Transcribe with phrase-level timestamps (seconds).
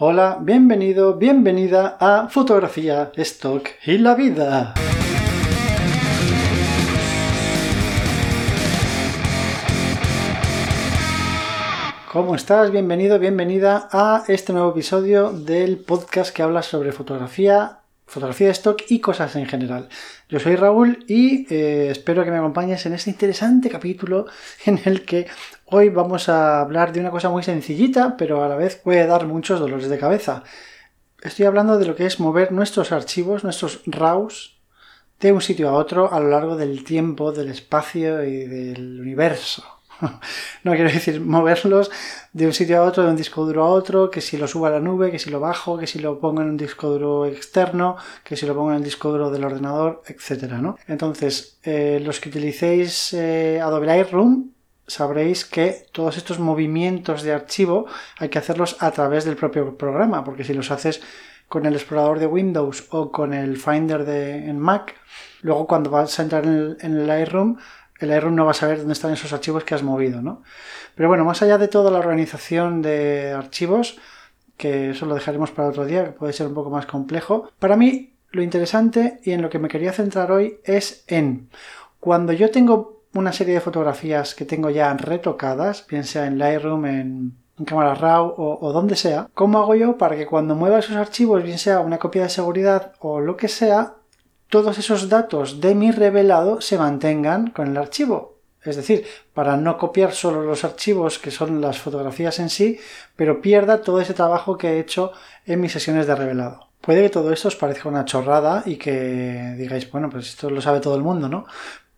[0.00, 4.74] Hola, bienvenido, bienvenida a Fotografía, Stock y la Vida.
[12.12, 12.70] ¿Cómo estás?
[12.70, 18.82] Bienvenido, bienvenida a este nuevo episodio del podcast que habla sobre fotografía, fotografía de stock
[18.88, 19.88] y cosas en general.
[20.28, 24.26] Yo soy Raúl y eh, espero que me acompañes en este interesante capítulo
[24.66, 25.26] en el que
[25.70, 29.26] Hoy vamos a hablar de una cosa muy sencillita, pero a la vez puede dar
[29.26, 30.42] muchos dolores de cabeza.
[31.20, 34.58] Estoy hablando de lo que es mover nuestros archivos, nuestros RAWs,
[35.20, 39.77] de un sitio a otro a lo largo del tiempo, del espacio y del universo.
[40.64, 41.90] no quiero decir moverlos
[42.32, 44.66] de un sitio a otro, de un disco duro a otro, que si lo subo
[44.66, 47.26] a la nube, que si lo bajo, que si lo pongo en un disco duro
[47.26, 50.52] externo, que si lo pongo en el disco duro del ordenador, etc.
[50.86, 54.50] Entonces, eh, los que utilicéis eh, Adobe Lightroom,
[54.86, 57.86] sabréis que todos estos movimientos de archivo
[58.18, 61.02] hay que hacerlos a través del propio programa, porque si los haces
[61.48, 64.94] con el explorador de Windows o con el Finder de, en Mac,
[65.40, 67.58] luego cuando vas a entrar en el, en el Lightroom,
[67.98, 70.42] el Lightroom no va a saber dónde están esos archivos que has movido, ¿no?
[70.94, 73.98] Pero bueno, más allá de toda la organización de archivos,
[74.56, 77.76] que eso lo dejaremos para otro día, que puede ser un poco más complejo, para
[77.76, 81.48] mí lo interesante y en lo que me quería centrar hoy es en
[82.00, 86.86] cuando yo tengo una serie de fotografías que tengo ya retocadas, bien sea en Lightroom,
[86.86, 91.42] en, cámara RAW o, donde sea, ¿cómo hago yo para que cuando mueva esos archivos,
[91.42, 93.94] bien sea una copia de seguridad o lo que sea,
[94.48, 98.38] todos esos datos de mi revelado se mantengan con el archivo?
[98.64, 102.78] Es decir, para no copiar solo los archivos que son las fotografías en sí,
[103.16, 105.12] pero pierda todo ese trabajo que he hecho
[105.46, 106.68] en mis sesiones de revelado.
[106.80, 110.60] Puede que todo esto os parezca una chorrada y que digáis, bueno, pues esto lo
[110.60, 111.46] sabe todo el mundo, ¿no?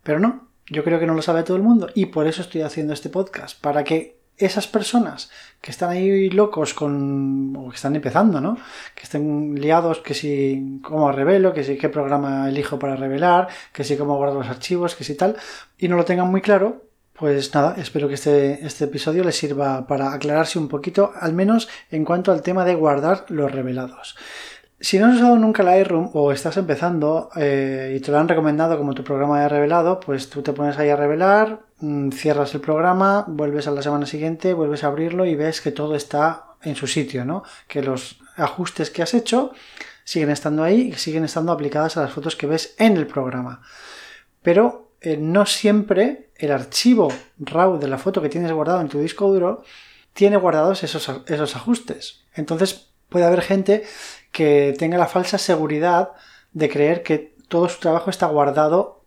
[0.03, 2.61] Pero no, yo creo que no lo sabe todo el mundo y por eso estoy
[2.61, 5.29] haciendo este podcast, para que esas personas
[5.61, 8.57] que están ahí locos con o que están empezando, ¿no?
[8.95, 13.83] Que estén liados que si cómo revelo, que si qué programa elijo para revelar, que
[13.83, 15.35] si cómo guardo los archivos, que si tal,
[15.77, 19.85] y no lo tengan muy claro, pues nada, espero que este, este episodio les sirva
[19.85, 24.15] para aclararse un poquito, al menos en cuanto al tema de guardar los revelados.
[24.79, 28.75] Si no has usado nunca Lightroom o estás empezando eh, y te lo han recomendado
[28.79, 31.59] como tu programa de revelado, pues tú te pones ahí a revelar,
[32.11, 35.95] cierras el programa, vuelves a la semana siguiente, vuelves a abrirlo y ves que todo
[35.95, 37.43] está en su sitio, ¿no?
[37.67, 39.51] Que los ajustes que has hecho
[40.03, 43.61] siguen estando ahí y siguen estando aplicadas a las fotos que ves en el programa.
[44.41, 48.99] Pero eh, no siempre el archivo RAW de la foto que tienes guardado en tu
[48.99, 49.63] disco duro
[50.13, 52.25] tiene guardados esos, esos ajustes.
[52.35, 53.83] Entonces puede haber gente
[54.31, 56.11] que tenga la falsa seguridad
[56.53, 59.00] de creer que todo su trabajo está guardado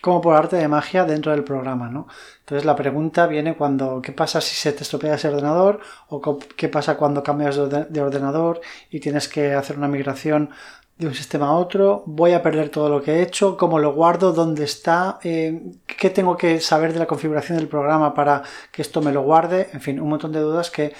[0.00, 2.08] como por arte de magia dentro del programa, ¿no?
[2.40, 5.80] Entonces la pregunta viene cuando ¿qué pasa si se te estropea ese ordenador?
[6.08, 10.50] o qué pasa cuando cambias de ordenador y tienes que hacer una migración
[10.98, 13.94] de un sistema a otro, voy a perder todo lo que he hecho, cómo lo
[13.94, 18.82] guardo, dónde está, eh, qué tengo que saber de la configuración del programa para que
[18.82, 20.92] esto me lo guarde, en fin, un montón de dudas que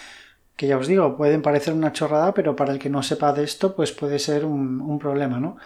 [0.61, 3.45] que ya os digo, pueden parecer una chorrada, pero para el que no sepa de
[3.45, 5.57] esto, pues puede ser un, problema, ¿no?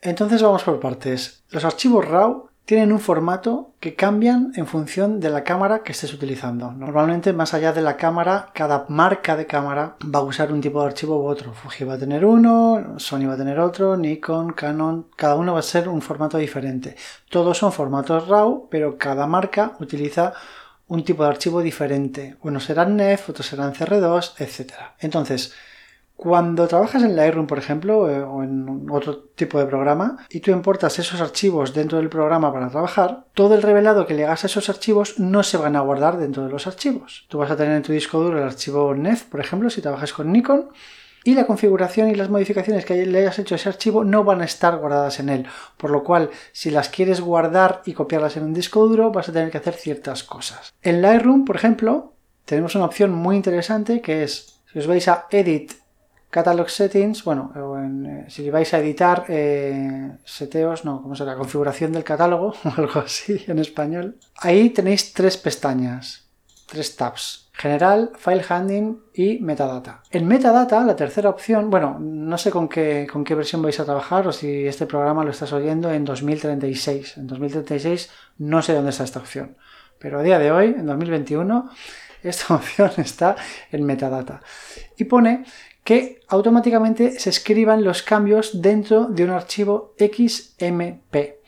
[0.00, 1.42] Entonces vamos por partes.
[1.50, 6.12] Los archivos RAW tienen un formato que cambian en función de la cámara que estés
[6.12, 6.70] utilizando.
[6.70, 10.80] Normalmente, más allá de la cámara, cada marca de cámara va a usar un tipo
[10.82, 11.54] de archivo u otro.
[11.54, 15.60] Fuji va a tener uno, Sony va a tener otro, Nikon, Canon, cada uno va
[15.60, 16.94] a ser un formato diferente.
[17.30, 20.34] Todos son formatos RAW, pero cada marca utiliza
[20.88, 22.36] un tipo de archivo diferente.
[22.42, 24.74] Unos serán NEF, otros serán CR2, etc.
[25.00, 25.54] Entonces,
[26.18, 30.50] cuando trabajas en Lightroom, por ejemplo, eh, o en otro tipo de programa, y tú
[30.50, 34.48] importas esos archivos dentro del programa para trabajar, todo el revelado que le hagas a
[34.48, 37.24] esos archivos no se van a guardar dentro de los archivos.
[37.28, 40.12] Tú vas a tener en tu disco duro el archivo NEF, por ejemplo, si trabajas
[40.12, 40.70] con Nikon,
[41.22, 44.40] y la configuración y las modificaciones que le hayas hecho a ese archivo no van
[44.40, 45.46] a estar guardadas en él,
[45.76, 49.32] por lo cual si las quieres guardar y copiarlas en un disco duro vas a
[49.32, 50.74] tener que hacer ciertas cosas.
[50.82, 52.14] En Lightroom, por ejemplo,
[52.44, 55.74] tenemos una opción muy interesante que es, si os vais a Edit
[56.30, 61.36] Catalog Settings, bueno, eh, si vais a editar eh, seteos, no, ¿cómo será?
[61.36, 64.18] Configuración del catálogo, o algo así en español.
[64.36, 66.28] Ahí tenéis tres pestañas,
[66.66, 67.48] tres tabs.
[67.58, 70.02] General, File Handling y Metadata.
[70.12, 73.84] En Metadata, la tercera opción, bueno, no sé con qué, con qué versión vais a
[73.84, 77.16] trabajar o si este programa lo estás oyendo en 2036.
[77.16, 79.56] En 2036 no sé dónde está esta opción,
[79.98, 81.68] pero a día de hoy, en 2021,
[82.22, 83.36] esta opción está
[83.70, 84.40] en Metadata.
[84.96, 85.44] Y pone
[85.84, 91.38] que automáticamente se escriban los cambios dentro de un archivo XMP.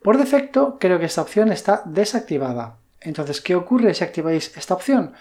[0.00, 2.78] Por defecto, creo que esta opción está desactivada.
[3.00, 5.14] Entonces, ¿qué ocurre si activáis esta opción?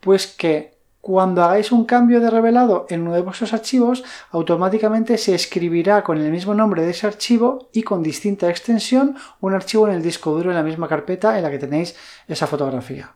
[0.00, 5.34] Pues que Cuando hagáis un cambio de revelado en uno de vuestros archivos, automáticamente se
[5.34, 9.94] escribirá con el mismo nombre de ese archivo y con distinta extensión un archivo en
[9.94, 11.96] el disco duro en la misma carpeta en la que tenéis
[12.28, 13.14] esa fotografía.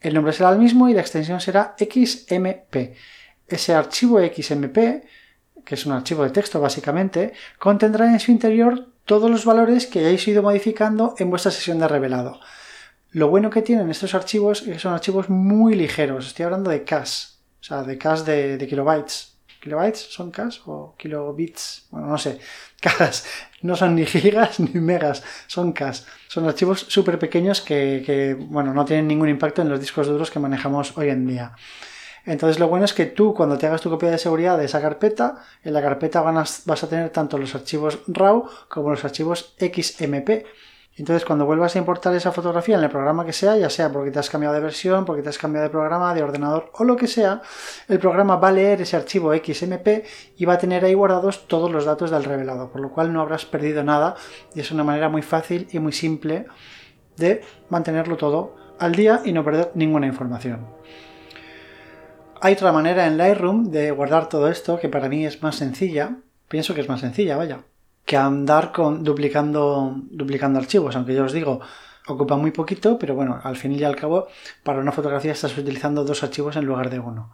[0.00, 2.94] El nombre será el mismo y la extensión será XMP.
[3.48, 5.04] Ese archivo XMP,
[5.64, 10.00] que es un archivo de texto básicamente, contendrá en su interior todos los valores que
[10.00, 12.40] hayáis ido modificando en vuestra sesión de revelado.
[13.12, 16.26] Lo bueno que tienen estos archivos es que son archivos muy ligeros.
[16.26, 17.28] Estoy hablando de cache,
[17.60, 19.35] o sea, de cache de, kilobytes.
[19.66, 21.88] ¿Kilobytes son cache o kilobits?
[21.90, 22.38] Bueno, no sé.
[22.80, 23.24] Cache.
[23.62, 26.04] No son ni gigas ni megas, son cache.
[26.28, 30.38] Son archivos súper pequeños que, bueno, no tienen ningún impacto en los discos duros que
[30.38, 31.56] manejamos hoy en día.
[32.24, 34.80] Entonces lo bueno es que tú cuando te hagas tu copia de seguridad de esa
[34.80, 40.46] carpeta, en la carpeta vas a tener tanto los archivos RAW como los archivos XMP
[40.98, 44.10] entonces, cuando vuelvas a importar esa fotografía en el programa que sea, ya sea porque
[44.10, 46.96] te has cambiado de versión, porque te has cambiado de programa, de ordenador o lo
[46.96, 47.42] que sea,
[47.86, 50.04] el programa va a leer ese archivo XMP
[50.38, 53.20] y va a tener ahí guardados todos los datos del revelado, por lo cual no
[53.20, 54.16] habrás perdido nada
[54.54, 56.46] y es una manera muy fácil y muy simple
[57.18, 60.66] de mantenerlo todo al día y no perder ninguna información.
[62.40, 66.16] Hay otra manera en Lightroom de guardar todo esto que para mí es más sencilla.
[66.48, 67.60] Pienso que es más sencilla, vaya
[68.06, 71.60] que andar con duplicando, duplicando archivos, aunque yo os digo,
[72.06, 74.28] ocupa muy poquito, pero bueno, al fin y al cabo,
[74.62, 77.32] para una fotografía estás utilizando dos archivos en lugar de uno.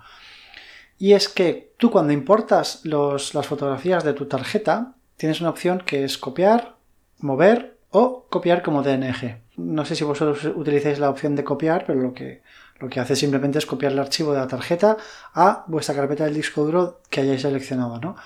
[0.98, 6.04] Y es que tú cuando importas las fotografías de tu tarjeta, tienes una opción que
[6.04, 6.76] es copiar,
[7.18, 9.42] mover o copiar como DNG.
[9.58, 12.42] No sé si vosotros utilizáis la opción de copiar, pero lo que,
[12.78, 14.96] lo que hace simplemente es copiar el archivo de la tarjeta
[15.34, 18.16] a vuestra carpeta del disco duro que hayáis seleccionado, ¿no?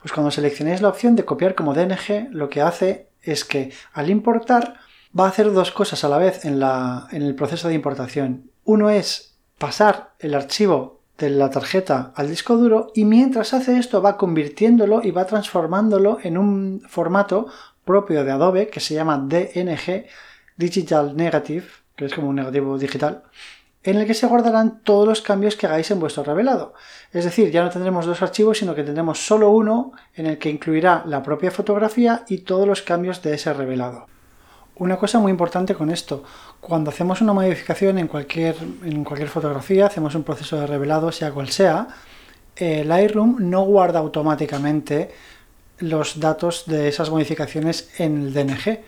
[0.00, 4.10] Pues cuando seleccionéis la opción de copiar como DNG, lo que hace es que al
[4.10, 4.74] importar
[5.18, 8.50] va a hacer dos cosas a la vez en, en el proceso de importación.
[8.64, 14.00] Uno es pasar el archivo de la tarjeta al disco duro y mientras hace esto
[14.00, 17.48] va convirtiéndolo y va transformándolo en un formato
[17.84, 20.06] propio de Adobe que se llama DNG,
[20.56, 21.66] Digital Negative,
[21.96, 23.24] que es como un negativo digital,
[23.84, 26.74] en el que se guardarán todos los cambios que hagáis en vuestro revelado.
[27.12, 30.50] Es decir, ya no tendremos dos archivos, sino que tendremos solo uno en el que
[30.50, 34.06] incluirá la propia fotografía y todos los cambios de ese revelado.
[34.76, 36.22] Una cosa muy importante con esto,
[36.60, 41.32] cuando hacemos una modificación en cualquier, en cualquier fotografía, hacemos un proceso de revelado, sea
[41.32, 41.88] cual sea,
[42.54, 45.10] el Lightroom no guarda automáticamente
[45.78, 48.80] los datos de esas modificaciones en el DNG,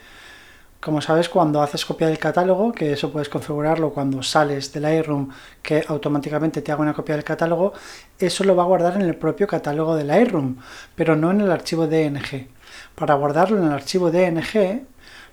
[0.80, 5.28] como sabes, cuando haces copia del catálogo, que eso puedes configurarlo cuando sales del Lightroom,
[5.62, 7.74] que automáticamente te haga una copia del catálogo,
[8.18, 10.56] eso lo va a guardar en el propio catálogo del Lightroom,
[10.94, 12.48] pero no en el archivo DNG.
[12.94, 14.86] Para guardarlo en el archivo DNG,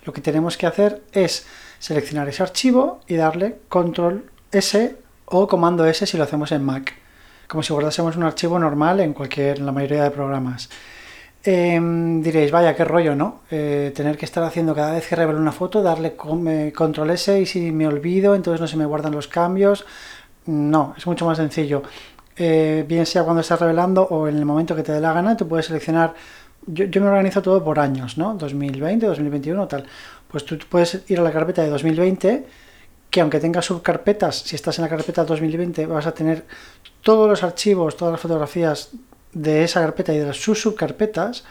[0.04, 1.46] lo que tenemos que hacer es
[1.80, 6.94] seleccionar ese archivo y darle control S o comando S si lo hacemos en Mac,
[7.48, 10.70] como si guardásemos un archivo normal en cualquier, en la mayoría de programas.
[11.44, 13.42] Em, diréis, vaya, qué rollo, ¿no?
[13.52, 16.16] Eh, tener que estar haciendo cada vez que revelo una foto, darle
[16.48, 19.86] eh, control S y si me olvido, entonces no se me guardan los cambios.
[20.46, 21.84] No, es mucho más sencillo.
[22.36, 25.38] Eh, bien sea cuando estás revelando o en el momento que te dé la gana,
[25.38, 26.14] tú puedes seleccionar.
[26.66, 28.34] Yo, yo, me organizo todo por años, ¿no?
[28.36, 29.86] 2020, 2021, tal.
[30.28, 32.46] Pues tú puedes ir a la carpeta de 2020,
[33.10, 36.46] que aunque tengas subcarpetas, si estás en la carpeta 2020, vas a tener
[37.02, 38.92] todos los archivos, todas las fotografías
[39.34, 41.44] de esa carpeta y de sus subcarpetas,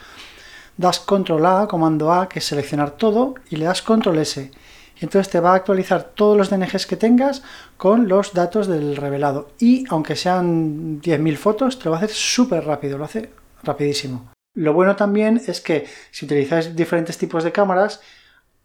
[0.77, 4.51] das control A, comando A, que es seleccionar todo, y le das control S.
[4.99, 7.43] Y entonces te va a actualizar todos los DNGs que tengas
[7.77, 9.49] con los datos del revelado.
[9.59, 13.29] Y aunque sean 10.000 fotos, te lo va a hacer súper rápido, lo hace
[13.63, 14.31] rapidísimo.
[14.55, 18.01] Lo bueno también es que si utilizáis diferentes tipos de cámaras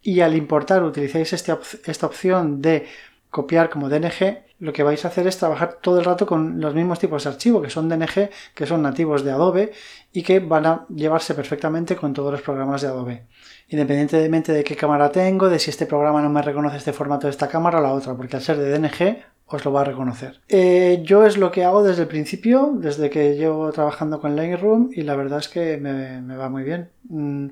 [0.01, 1.55] y al importar utilizáis este
[1.85, 2.89] esta opción de
[3.33, 6.75] copiar como DNG, lo que vais a hacer es trabajar todo el rato con los
[6.75, 9.73] mismos tipos de archivo, que son DNG, que son nativos de Adobe
[10.13, 13.27] y que van a llevarse perfectamente con todos los programas de Adobe.
[13.69, 17.31] Independientemente de qué cámara tengo, de si este programa no me reconoce este formato de
[17.31, 20.41] esta cámara o la otra, porque al ser de DNG os lo va a reconocer.
[20.49, 24.91] Eh, yo es lo que hago desde el principio, desde que llevo trabajando con Lightroom
[24.93, 26.91] y la verdad es que me, va muy bien.
[27.09, 27.49] Mm,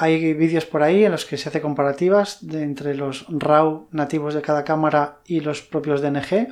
[0.00, 4.40] hay vídeos por ahí en los que se hace comparativas entre los RAW nativos de
[4.40, 6.48] cada cámara y los propios DNG.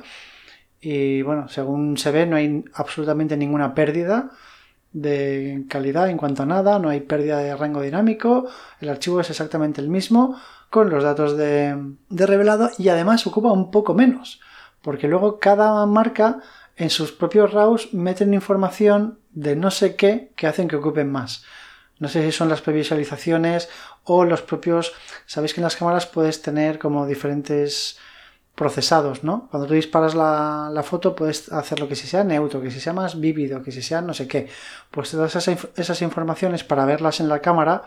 [0.79, 4.29] Y bueno, según se ve, no hay absolutamente ninguna pérdida
[4.93, 8.47] de calidad en cuanto a nada, no hay pérdida de rango dinámico,
[8.81, 10.39] el archivo es exactamente el mismo
[10.69, 11.75] con los datos de,
[12.09, 14.41] de revelado y además ocupa un poco menos,
[14.83, 16.39] porque luego cada marca
[16.75, 21.43] en sus propios RAWs meten información de no sé qué que hacen que ocupen más.
[21.99, 23.69] No sé si son las previsualizaciones
[24.03, 24.93] o los propios...
[25.25, 27.97] Sabéis que en las cámaras puedes tener como diferentes
[28.59, 29.47] procesados, ¿no?
[29.51, 32.91] Cuando tú disparas la, foto puedes hacer lo que si sea neutro, que si sea
[32.91, 34.49] más vívido, que si sea no sé qué.
[34.91, 37.83] Pues todas esas, esas informaciones para verlas en la cámara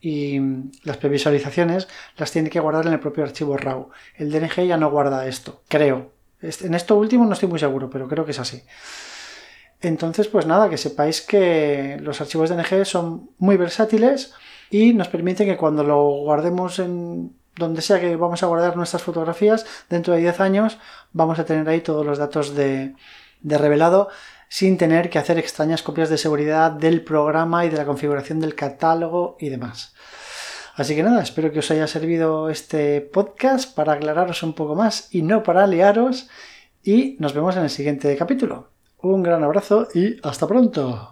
[0.00, 0.38] y
[0.84, 3.90] las previsualizaciones las tiene que guardar en el propio archivo RAW.
[4.16, 6.12] El DNG ya no guarda esto, creo.
[6.40, 8.62] En esto último no estoy muy seguro, pero creo que es así.
[9.82, 14.32] Entonces, pues nada, que sepáis que los archivos DNG son muy versátiles
[14.70, 19.02] y nos permiten que cuando lo guardemos en donde sea que vamos a guardar nuestras
[19.02, 20.78] fotografías, dentro de 10 años
[21.12, 22.94] vamos a tener ahí todos los datos de,
[23.40, 24.08] de revelado
[24.48, 28.54] sin tener que hacer extrañas copias de seguridad del programa y de la configuración del
[28.54, 29.94] catálogo y demás.
[30.74, 35.08] Así que nada, espero que os haya servido este podcast para aclararos un poco más
[35.10, 36.28] y no para liaros
[36.82, 38.71] y nos vemos en el siguiente capítulo.
[39.02, 41.11] Un gran abrazo y hasta pronto.